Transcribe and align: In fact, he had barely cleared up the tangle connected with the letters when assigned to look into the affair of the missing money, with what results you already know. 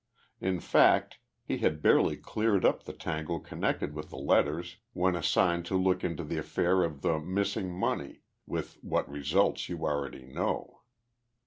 In 0.39 0.59
fact, 0.59 1.19
he 1.43 1.59
had 1.59 1.83
barely 1.83 2.17
cleared 2.17 2.65
up 2.65 2.85
the 2.85 2.91
tangle 2.91 3.39
connected 3.39 3.93
with 3.93 4.09
the 4.09 4.17
letters 4.17 4.77
when 4.93 5.15
assigned 5.15 5.63
to 5.67 5.77
look 5.77 6.03
into 6.03 6.23
the 6.23 6.39
affair 6.39 6.81
of 6.83 7.03
the 7.03 7.19
missing 7.19 7.71
money, 7.71 8.21
with 8.47 8.79
what 8.83 9.07
results 9.07 9.69
you 9.69 9.85
already 9.85 10.23
know. 10.25 10.79